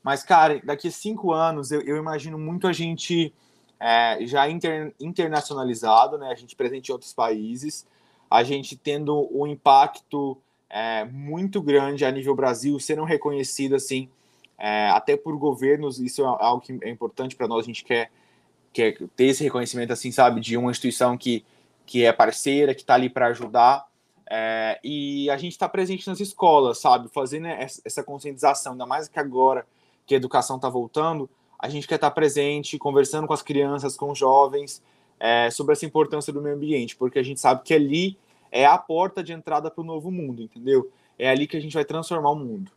Mas, 0.00 0.22
cara, 0.22 0.60
daqui 0.62 0.86
a 0.86 0.92
cinco 0.92 1.32
anos, 1.32 1.72
eu, 1.72 1.80
eu 1.80 1.96
imagino 1.96 2.38
muito 2.38 2.68
a 2.68 2.72
gente 2.72 3.34
é, 3.82 4.24
já 4.24 4.48
inter, 4.48 4.94
internacionalizado, 5.00 6.16
né? 6.16 6.28
A 6.28 6.36
gente 6.36 6.54
presente 6.54 6.88
em 6.88 6.92
outros 6.92 7.12
países, 7.12 7.84
a 8.30 8.44
gente 8.44 8.76
tendo 8.76 9.28
um 9.36 9.44
impacto 9.44 10.38
é, 10.70 11.04
muito 11.04 11.60
grande 11.60 12.04
a 12.04 12.10
nível 12.12 12.32
Brasil, 12.36 12.78
sendo 12.78 13.02
reconhecido, 13.02 13.74
assim, 13.74 14.08
é, 14.56 14.88
até 14.90 15.16
por 15.16 15.36
governos, 15.36 15.98
isso 15.98 16.22
é 16.22 16.24
algo 16.24 16.60
que 16.60 16.78
é 16.80 16.88
importante 16.88 17.34
para 17.34 17.48
nós, 17.48 17.64
a 17.64 17.66
gente 17.66 17.84
quer 17.84 18.12
que 18.72 18.82
é 18.82 18.92
ter 19.16 19.26
esse 19.26 19.42
reconhecimento, 19.42 19.92
assim, 19.92 20.12
sabe, 20.12 20.40
de 20.40 20.56
uma 20.56 20.70
instituição 20.70 21.18
que, 21.18 21.44
que 21.84 22.04
é 22.04 22.12
parceira, 22.12 22.74
que 22.74 22.82
está 22.82 22.94
ali 22.94 23.10
para 23.10 23.26
ajudar. 23.26 23.86
É, 24.30 24.78
e 24.82 25.28
a 25.28 25.36
gente 25.36 25.52
está 25.52 25.68
presente 25.68 26.08
nas 26.08 26.20
escolas, 26.20 26.78
sabe, 26.78 27.08
fazendo 27.12 27.48
essa 27.48 28.02
conscientização, 28.02 28.72
ainda 28.72 28.86
mais 28.86 29.08
que 29.08 29.18
agora 29.18 29.66
que 30.06 30.14
a 30.14 30.16
educação 30.16 30.56
está 30.56 30.70
voltando, 30.70 31.28
a 31.62 31.68
gente 31.68 31.88
quer 31.88 31.94
estar 31.94 32.10
presente, 32.10 32.76
conversando 32.76 33.26
com 33.26 33.32
as 33.32 33.40
crianças, 33.40 33.96
com 33.96 34.10
os 34.10 34.18
jovens, 34.18 34.82
é, 35.18 35.48
sobre 35.50 35.72
essa 35.72 35.86
importância 35.86 36.32
do 36.32 36.42
meio 36.42 36.56
ambiente, 36.56 36.96
porque 36.96 37.18
a 37.18 37.22
gente 37.22 37.40
sabe 37.40 37.62
que 37.64 37.72
ali 37.72 38.18
é 38.50 38.66
a 38.66 38.76
porta 38.76 39.22
de 39.22 39.32
entrada 39.32 39.70
para 39.70 39.80
o 39.80 39.86
novo 39.86 40.10
mundo, 40.10 40.42
entendeu? 40.42 40.90
É 41.18 41.30
ali 41.30 41.46
que 41.46 41.56
a 41.56 41.60
gente 41.60 41.72
vai 41.72 41.84
transformar 41.84 42.30
o 42.32 42.36
mundo 42.36 42.70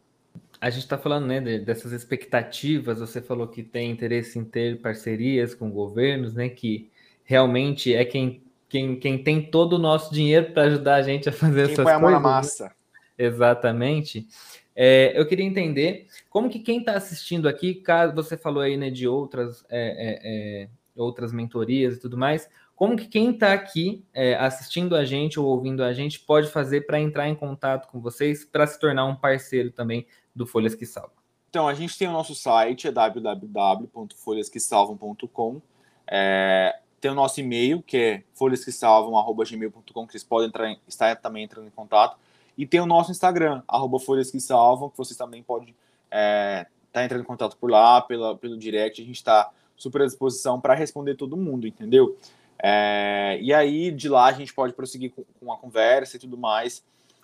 a 0.60 0.70
gente 0.70 0.84
está 0.84 0.98
falando 0.98 1.28
né, 1.28 1.40
dessas 1.60 1.92
expectativas. 1.92 3.00
Você 3.00 3.22
falou 3.22 3.48
que 3.48 3.64
tem 3.64 3.92
interesse 3.92 4.40
em 4.40 4.44
ter 4.44 4.82
parcerias 4.82 5.54
com 5.54 5.70
governos, 5.70 6.34
né? 6.34 6.50
Que 6.50 6.90
realmente 7.24 7.94
é 7.94 8.06
quem, 8.06 8.42
quem, 8.70 8.96
quem 8.96 9.24
tem 9.24 9.42
todo 9.42 9.74
o 9.74 9.80
nosso 9.80 10.14
dinheiro 10.14 10.52
para 10.52 10.64
ajudar 10.64 10.96
a 10.96 11.02
gente 11.02 11.30
a 11.30 11.32
fazer 11.32 11.66
quem 11.66 11.74
essas 11.74 11.86
põe 11.86 11.94
coisas. 11.94 11.98
A 11.98 12.00
mão 12.00 12.12
na 12.12 12.18
né? 12.18 12.24
massa. 12.24 12.66
Né? 12.66 12.72
Exatamente. 13.18 14.28
É, 14.76 15.18
eu 15.18 15.26
queria 15.26 15.46
entender 15.46 16.08
como 16.30 16.50
que 16.50 16.60
quem 16.60 16.80
está 16.80 16.92
assistindo 16.94 17.48
aqui, 17.48 17.76
caso 17.76 18.14
você 18.14 18.36
falou 18.36 18.62
aí 18.62 18.76
né, 18.76 18.90
de 18.90 19.08
outras, 19.08 19.64
é, 19.70 19.80
é, 19.80 20.64
é, 20.64 20.70
outras 20.96 21.32
mentorias 21.32 21.96
e 21.96 22.00
tudo 22.00 22.18
mais, 22.18 22.50
como 22.76 22.98
que 22.98 23.08
quem 23.08 23.32
está 23.32 23.54
aqui 23.54 24.04
é, 24.14 24.36
assistindo 24.36 24.94
a 24.96 25.06
gente 25.06 25.40
ou 25.40 25.46
ouvindo 25.46 25.82
a 25.82 25.94
gente 25.94 26.20
pode 26.20 26.50
fazer 26.50 26.86
para 26.86 27.00
entrar 27.00 27.30
em 27.30 27.36
contato 27.36 27.90
com 27.90 28.02
vocês, 28.02 28.44
para 28.44 28.68
se 28.68 28.78
tornar 28.78 29.06
um 29.06 29.16
parceiro 29.16 29.72
também 29.72 30.06
do 30.36 30.46
Folhas 30.46 30.76
que 30.76 30.86
Salvam? 30.86 31.16
Então, 31.50 31.70
a 31.70 31.74
gente 31.74 31.98
tem 31.98 32.10
o 32.10 32.12
nosso 32.12 32.36
site, 32.36 32.86
é 32.86 32.92
www.folhasquesalvam.com. 32.92 35.62
É, 36.06 36.78
tem 37.00 37.10
o 37.10 37.14
nosso 37.14 37.40
e-mail, 37.40 37.82
que 37.82 37.96
é 37.96 38.24
folhasquesalvam.gmail.com, 38.34 40.06
que 40.06 40.12
vocês 40.12 40.26
podem 40.26 40.50
entrar, 40.50 40.76
estar 40.86 41.16
também 41.16 41.46
entrando 41.46 41.68
em 41.68 41.72
contato. 41.72 42.18
E 42.58 42.66
tem 42.66 42.80
o 42.80 42.86
nosso 42.86 43.12
Instagram, 43.12 43.62
arroba 43.68 44.00
Folhas 44.00 44.32
que 44.32 44.40
Salvam, 44.40 44.90
que 44.90 44.98
vocês 44.98 45.18
também 45.18 45.44
podem 45.44 45.76
é, 46.10 46.66
tá 46.92 47.04
entrando 47.04 47.22
em 47.22 47.26
contato 47.26 47.58
por 47.58 47.70
lá, 47.70 48.02
pela, 48.02 48.38
pelo 48.38 48.58
direct. 48.58 49.02
A 49.02 49.06
gente 49.06 49.18
está 49.18 49.52
super 49.76 50.04
à 50.04 50.06
disposição 50.06 50.62
para 50.62 50.74
responder 50.74 51.16
todo 51.16 51.36
mundo, 51.36 51.68
entendeu? 51.68 52.18
É, 52.58 53.38
e 53.42 53.54
aí, 53.54 53.92
de 53.92 54.08
lá, 54.08 54.28
a 54.28 54.32
gente 54.32 54.54
pode 54.54 54.74
prosseguir 54.74 55.12
com, 55.12 55.24
com 55.40 55.52
a 55.52 55.58
conversa 55.58 56.16
e 56.16 56.20
tudo 56.20 56.38
mais. 56.38 56.84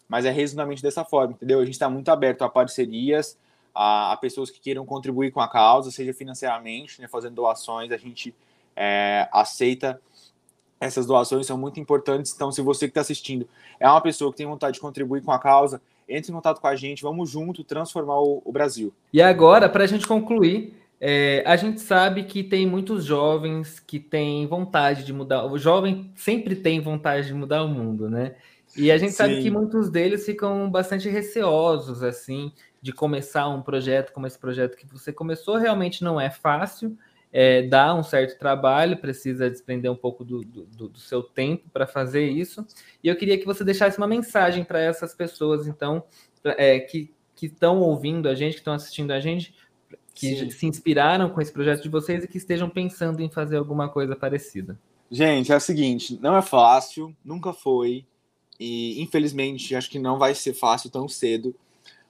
Mas 0.10 0.26
é 0.26 0.30
resumidamente 0.30 0.84
dessa 0.84 1.06
forma, 1.06 1.34
entendeu? 1.34 1.60
A 1.60 1.66
gente 1.66 1.76
está 1.76 1.90
muito 1.90 2.10
aberto 2.10 2.42
a 2.42 2.50
parcerias, 2.50 3.38
a, 3.74 4.12
a, 4.12 4.18
pessoas 4.18 4.50
que 4.50 4.60
queiram 4.60 4.86
contribuir 4.86 5.32
com 5.32 5.40
a 5.40 5.48
causa, 5.48 5.90
seja 5.90 6.14
financeiramente, 6.14 7.00
né, 7.00 7.08
fazendo 7.08 7.36
doações. 7.36 7.94
A 7.94 7.98
gente 7.98 8.36
é, 8.76 9.30
aceita 9.32 10.02
essas 10.82 11.06
doações, 11.06 11.46
são 11.46 11.58
muito 11.58 11.80
importantes. 11.80 12.34
Então, 12.36 12.52
se 12.52 12.62
você 12.62 12.88
que 12.88 12.92
está 12.92 13.02
assistindo 13.02 13.48
é 13.80 13.88
uma 13.88 14.02
pessoa 14.02 14.32
que 14.32 14.38
tem 14.38 14.48
vontade 14.48 14.74
de 14.74 14.82
contribuir 14.82 15.22
com 15.22 15.32
a 15.32 15.38
causa, 15.38 15.80
entre 16.10 16.32
em 16.32 16.36
contato 16.36 16.60
com 16.60 16.68
a 16.68 16.76
gente, 16.76 17.04
vamos 17.04 17.30
junto 17.30 17.64
transformar 17.64 18.20
o, 18.20 18.42
o 18.44 18.52
Brasil. 18.52 18.92
E 19.14 19.22
agora, 19.22 19.70
para 19.70 19.84
a 19.84 19.88
gente 19.88 20.08
concluir, 20.08 20.76
é, 21.00 21.44
a 21.46 21.56
gente 21.56 21.80
sabe 21.80 22.24
que 22.24 22.44
tem 22.44 22.66
muitos 22.66 23.06
jovens 23.06 23.80
que 23.80 24.00
têm 24.00 24.46
vontade 24.48 25.06
de 25.06 25.14
mudar. 25.14 25.46
O 25.46 25.58
jovem 25.58 26.12
sempre 26.16 26.56
tem 26.56 26.82
vontade 26.82 27.28
de 27.28 27.34
mudar 27.34 27.64
o 27.64 27.68
mundo, 27.68 28.10
né? 28.10 28.36
E 28.76 28.92
a 28.92 28.98
gente 28.98 29.12
Sim. 29.12 29.18
sabe 29.18 29.42
que 29.42 29.52
muitos 29.52 29.90
deles 29.90 30.26
ficam 30.26 30.70
bastante 30.70 31.10
receosos, 31.10 32.02
assim, 32.04 32.52
de 32.82 32.92
começar 32.92 33.48
um 33.50 33.62
projeto 33.62 34.14
como 34.14 34.26
esse 34.26 34.40
projeto 34.40 34.76
que 34.76 34.88
você 34.88 35.14
começou. 35.14 35.58
Realmente 35.58 36.04
não 36.04 36.20
é 36.20 36.30
fácil, 36.30 36.98
é, 37.34 37.62
dá 37.64 37.96
um 37.96 38.04
certo 38.04 38.38
trabalho, 38.38 38.98
precisa 38.98 39.50
desprender 39.50 39.92
um 39.92 39.96
pouco 39.96 40.24
do, 40.24 40.44
do, 40.44 40.90
do 40.90 41.00
seu 41.00 41.24
tempo 41.24 41.70
para 41.72 41.88
fazer 41.88 42.28
isso. 42.28 42.66
E 43.04 43.08
eu 43.08 43.16
queria 43.16 43.38
que 43.38 43.46
você 43.46 43.64
deixasse 43.64 43.98
uma 43.98 44.08
mensagem 44.08 44.64
para 44.64 44.80
essas 44.80 45.14
pessoas, 45.14 45.66
então, 45.68 46.04
é, 46.44 46.80
que 46.80 47.10
estão 47.42 47.80
ouvindo 47.80 48.28
a 48.28 48.36
gente, 48.36 48.54
que 48.54 48.60
estão 48.60 48.74
assistindo 48.74 49.12
a 49.12 49.20
gente, 49.20 49.54
que 50.14 50.36
Sim. 50.36 50.50
se 50.50 50.66
inspiraram 50.68 51.30
com 51.30 51.42
esse 51.42 51.52
projeto 51.52 51.82
de 51.82 51.90
vocês 51.90 52.24
e 52.24 52.28
que 52.28 52.38
estejam 52.38 52.70
pensando 52.70 53.22
em 53.22 53.30
fazer 53.30 53.58
alguma 53.58 53.90
coisa 53.90 54.16
parecida. 54.16 54.78
Gente, 55.10 55.52
é 55.52 55.56
o 55.56 55.60
seguinte, 55.60 56.20
não 56.22 56.38
é 56.38 56.42
fácil, 56.42 57.16
nunca 57.24 57.52
foi, 57.52 58.06
e 58.60 59.02
infelizmente 59.02 59.76
acho 59.76 59.90
que 59.90 60.00
não 60.00 60.18
vai 60.18 60.36
ser 60.36 60.54
fácil 60.54 60.90
tão 60.90 61.08
cedo, 61.08 61.56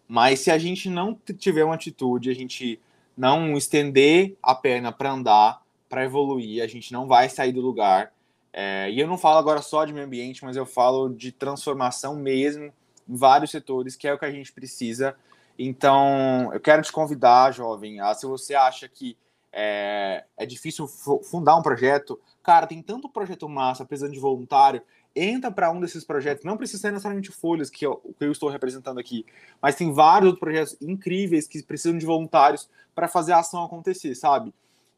mas 0.07 0.41
se 0.41 0.51
a 0.51 0.57
gente 0.57 0.89
não 0.89 1.17
tiver 1.37 1.63
uma 1.63 1.75
atitude, 1.75 2.29
a 2.29 2.33
gente 2.33 2.79
não 3.17 3.55
estender 3.57 4.35
a 4.41 4.55
perna 4.55 4.91
para 4.91 5.11
andar, 5.11 5.61
para 5.89 6.05
evoluir, 6.05 6.63
a 6.63 6.67
gente 6.67 6.91
não 6.93 7.07
vai 7.07 7.29
sair 7.29 7.51
do 7.51 7.61
lugar. 7.61 8.13
É, 8.53 8.89
e 8.91 8.99
eu 8.99 9.07
não 9.07 9.17
falo 9.17 9.37
agora 9.37 9.61
só 9.61 9.85
de 9.85 9.93
meio 9.93 10.05
ambiente, 10.05 10.43
mas 10.43 10.55
eu 10.55 10.65
falo 10.65 11.09
de 11.09 11.31
transformação 11.31 12.15
mesmo 12.15 12.71
em 13.07 13.15
vários 13.15 13.51
setores, 13.51 13.95
que 13.95 14.07
é 14.07 14.13
o 14.13 14.19
que 14.19 14.25
a 14.25 14.31
gente 14.31 14.51
precisa 14.51 15.15
então, 15.63 16.51
eu 16.53 16.59
quero 16.59 16.81
te 16.81 16.91
convidar, 16.91 17.51
jovem, 17.51 17.99
a, 17.99 18.13
se 18.15 18.25
você 18.25 18.55
acha 18.55 18.87
que 18.87 19.15
é, 19.53 20.23
é 20.35 20.45
difícil 20.45 20.87
fundar 20.87 21.55
um 21.55 21.61
projeto, 21.61 22.19
cara, 22.41 22.65
tem 22.65 22.81
tanto 22.81 23.07
projeto 23.07 23.47
massa 23.47 23.85
precisando 23.85 24.13
de 24.13 24.19
voluntário, 24.19 24.81
entra 25.15 25.51
para 25.51 25.71
um 25.71 25.79
desses 25.79 26.03
projetos, 26.03 26.45
não 26.45 26.57
precisa 26.57 26.81
ser 26.81 26.91
necessariamente 26.91 27.31
folhas, 27.31 27.69
que 27.69 27.85
eu, 27.85 27.97
que 28.17 28.25
eu 28.25 28.31
estou 28.31 28.49
representando 28.49 28.99
aqui, 28.99 29.25
mas 29.61 29.75
tem 29.75 29.91
vários 29.91 30.27
outros 30.27 30.39
projetos 30.39 30.77
incríveis 30.81 31.47
que 31.47 31.61
precisam 31.63 31.97
de 31.97 32.05
voluntários 32.05 32.69
para 32.95 33.07
fazer 33.07 33.33
a 33.33 33.39
ação 33.39 33.63
acontecer, 33.63 34.15
sabe? 34.15 34.53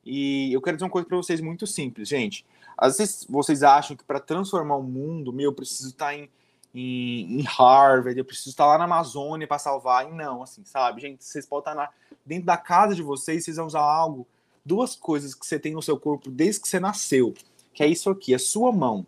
E 0.06 0.52
eu 0.54 0.62
quero 0.62 0.78
dizer 0.78 0.86
uma 0.86 0.92
coisa 0.92 1.08
para 1.08 1.18
vocês 1.18 1.40
muito 1.42 1.66
simples, 1.66 2.10
gente. 2.10 2.46
Às 2.78 2.98
vezes 2.98 3.26
vocês 3.30 3.64
acham 3.64 3.96
que 3.96 4.04
para 4.04 4.20
transformar 4.20 4.76
o 4.76 4.84
mundo, 4.84 5.32
meu, 5.32 5.52
eu 5.52 5.54
preciso 5.54 5.90
estar 5.90 6.08
tá 6.08 6.16
em 6.16 6.30
em, 6.74 7.40
em 7.40 7.42
Harvard, 7.44 8.18
eu 8.18 8.26
preciso 8.26 8.50
estar 8.50 8.66
lá 8.66 8.78
na 8.78 8.86
Amazônia 8.86 9.48
para 9.48 9.60
salvar. 9.60 10.10
E 10.10 10.12
não, 10.12 10.42
assim, 10.42 10.64
sabe? 10.66 11.02
Gente, 11.02 11.24
vocês 11.24 11.46
podem 11.46 11.72
estar 11.72 11.76
na, 11.76 11.90
dentro 12.26 12.46
da 12.46 12.58
casa 12.58 12.96
de 12.96 13.04
vocês, 13.04 13.46
vocês 13.46 13.58
vão 13.58 13.68
usar 13.68 13.82
algo, 13.82 14.28
duas 14.66 14.96
coisas 14.96 15.36
que 15.36 15.46
você 15.46 15.60
tem 15.60 15.74
no 15.74 15.82
seu 15.82 16.00
corpo 16.00 16.32
desde 16.32 16.62
que 16.62 16.68
você 16.68 16.80
nasceu, 16.80 17.34
que 17.74 17.84
é 17.84 17.88
isso 17.88 18.10
aqui, 18.10 18.34
é 18.34 18.38
sua 18.38 18.72
mão. 18.72 19.06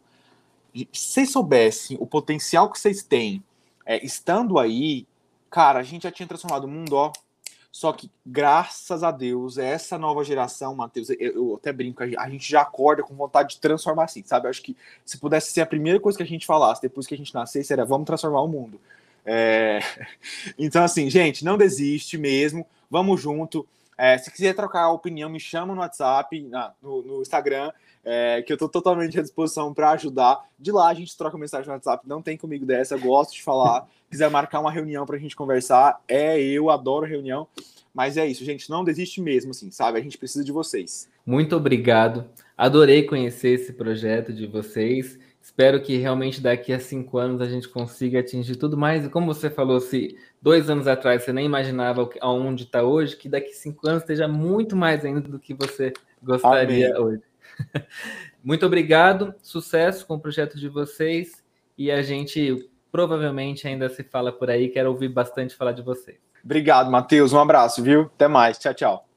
Se 0.76 0.88
vocês 1.12 1.32
soubessem 1.32 1.98
o 2.00 2.06
potencial 2.06 2.70
que 2.70 2.80
vocês 2.80 3.02
têm 3.02 3.44
é, 3.86 4.04
estando 4.04 4.60
aí, 4.60 5.08
cara, 5.50 5.80
a 5.80 5.84
gente 5.84 6.04
já 6.04 6.12
tinha 6.12 6.28
transformado 6.28 6.66
o 6.66 6.68
mundo, 6.68 6.94
ó, 6.96 7.12
só 7.76 7.92
que, 7.92 8.10
graças 8.26 9.04
a 9.04 9.12
Deus, 9.12 9.58
essa 9.58 9.98
nova 9.98 10.24
geração, 10.24 10.74
Matheus, 10.74 11.10
eu, 11.10 11.18
eu, 11.20 11.56
até 11.56 11.74
brinco, 11.74 12.04
a 12.04 12.30
gente 12.30 12.50
já 12.50 12.62
acorda 12.62 13.04
com 13.04 13.14
vontade 13.14 13.56
de 13.56 13.60
transformar 13.60 14.06
assim, 14.06 14.24
sabe? 14.26 14.46
Eu 14.46 14.50
acho 14.50 14.62
que 14.62 14.78
se 15.04 15.18
pudesse 15.18 15.52
ser 15.52 15.60
a 15.60 15.66
primeira 15.66 16.00
coisa 16.00 16.18
que 16.18 16.24
a 16.24 16.26
gente 16.26 16.46
falasse 16.46 16.82
depois 16.82 17.06
que 17.06 17.14
a 17.14 17.18
gente 17.18 17.34
nascesse, 17.34 17.74
era 17.74 17.84
vamos 17.84 18.06
transformar 18.06 18.42
o 18.42 18.48
mundo. 18.48 18.80
É... 19.26 19.80
Então, 20.58 20.86
assim, 20.86 21.10
gente, 21.10 21.44
não 21.44 21.58
desiste 21.58 22.18
mesmo, 22.18 22.66
vamos 22.90 23.20
junto. 23.20 23.68
É, 23.98 24.18
se 24.18 24.32
quiser 24.32 24.56
trocar 24.56 24.90
opinião, 24.92 25.30
me 25.30 25.40
chama 25.40 25.76
no 25.76 25.82
WhatsApp, 25.82 26.42
na, 26.44 26.72
no, 26.82 27.02
no 27.02 27.22
Instagram, 27.22 27.74
é, 28.06 28.44
que 28.44 28.54
eu 28.54 28.56
estou 28.56 28.70
totalmente 28.70 29.20
à 29.20 29.22
disposição 29.22 29.74
para 29.74 29.90
ajudar. 29.92 30.46
De 30.58 30.72
lá 30.72 30.90
a 30.90 30.94
gente 30.94 31.18
troca 31.18 31.38
mensagem 31.38 31.68
no 31.68 31.74
WhatsApp, 31.74 32.08
não 32.08 32.22
tem 32.22 32.38
comigo 32.38 32.66
dessa, 32.66 32.96
gosto 32.98 33.34
de 33.34 33.44
falar. 33.44 33.88
quiser 34.10 34.30
marcar 34.30 34.60
uma 34.60 34.72
reunião 34.72 35.06
para 35.06 35.16
a 35.18 35.20
gente 35.20 35.36
conversar, 35.36 36.00
é 36.08 36.40
eu, 36.40 36.70
adoro 36.70 37.06
reunião. 37.06 37.48
Mas 37.94 38.18
é 38.18 38.28
isso, 38.28 38.46
gente, 38.46 38.70
não 38.70 38.84
desiste 38.84 39.22
mesmo, 39.22 39.52
assim, 39.52 39.72
sabe? 39.72 39.98
A 39.98 40.02
gente 40.02 40.18
precisa 40.18 40.44
de 40.44 40.52
vocês. 40.52 41.10
Muito 41.26 41.56
obrigado. 41.56 42.26
Adorei 42.58 43.04
conhecer 43.04 43.50
esse 43.50 43.74
projeto 43.74 44.34
de 44.34 44.46
vocês. 44.46 45.18
Espero 45.42 45.82
que 45.82 45.96
realmente 45.96 46.42
daqui 46.42 46.74
a 46.74 46.80
cinco 46.80 47.18
anos 47.18 47.40
a 47.40 47.46
gente 47.46 47.70
consiga 47.70 48.20
atingir 48.20 48.58
tudo 48.58 48.76
mais. 48.76 49.06
E 49.06 49.10
como 49.10 49.34
você 49.34 49.50
falou, 49.50 49.80
se 49.80 50.18
dois 50.42 50.70
anos 50.70 50.88
atrás 50.88 51.24
você 51.24 51.32
nem 51.32 51.46
imaginava 51.46 52.10
aonde 52.20 52.64
está 52.64 52.84
hoje, 52.84 53.16
que 53.16 53.30
daqui 53.30 53.52
a 53.52 53.54
cinco 53.54 53.88
anos 53.88 54.04
esteja 54.04 54.28
muito 54.28 54.76
mais 54.76 55.06
ainda 55.06 55.22
do 55.22 55.40
que 55.40 55.54
você 55.54 55.94
gostaria 56.22 56.90
Amém. 56.90 57.02
hoje. 57.02 57.22
Muito 58.44 58.66
obrigado, 58.66 59.34
sucesso 59.42 60.06
com 60.06 60.16
o 60.16 60.20
projeto 60.20 60.58
de 60.58 60.70
vocês 60.70 61.44
e 61.78 61.92
a 61.92 62.02
gente 62.02 62.70
provavelmente 62.92 63.68
ainda 63.68 63.90
se 63.90 64.04
fala 64.04 64.32
por 64.32 64.50
aí. 64.50 64.70
Quero 64.70 64.90
ouvir 64.90 65.10
bastante 65.10 65.56
falar 65.56 65.74
de 65.74 65.82
vocês. 65.82 66.18
Obrigado, 66.44 66.92
Matheus. 66.92 67.34
Um 67.34 67.40
abraço, 67.40 67.82
viu? 67.82 68.04
Até 68.04 68.28
mais. 68.28 68.58
Tchau, 68.58 68.74
tchau. 68.74 69.10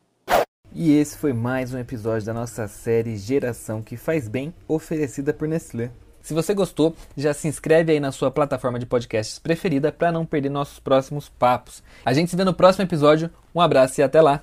E 0.72 0.96
esse 0.96 1.16
foi 1.16 1.32
mais 1.32 1.72
um 1.72 1.78
episódio 1.78 2.26
da 2.26 2.34
nossa 2.34 2.66
série 2.66 3.16
Geração 3.16 3.82
que 3.82 3.96
Faz 3.96 4.28
Bem, 4.28 4.54
oferecida 4.66 5.32
por 5.32 5.48
Nestlé. 5.48 5.90
Se 6.20 6.34
você 6.34 6.52
gostou, 6.52 6.94
já 7.16 7.32
se 7.32 7.48
inscreve 7.48 7.92
aí 7.92 8.00
na 8.00 8.12
sua 8.12 8.30
plataforma 8.30 8.78
de 8.78 8.84
podcasts 8.84 9.38
preferida 9.38 9.90
para 9.90 10.12
não 10.12 10.26
perder 10.26 10.50
nossos 10.50 10.78
próximos 10.78 11.28
papos. 11.28 11.82
A 12.04 12.12
gente 12.12 12.30
se 12.30 12.36
vê 12.36 12.44
no 12.44 12.52
próximo 12.52 12.84
episódio. 12.84 13.30
Um 13.54 13.60
abraço 13.60 14.00
e 14.00 14.04
até 14.04 14.20
lá. 14.20 14.42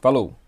Falou! 0.00 0.41